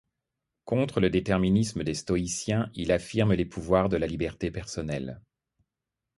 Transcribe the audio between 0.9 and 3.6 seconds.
le déterminisme des stoïciens, il affirme les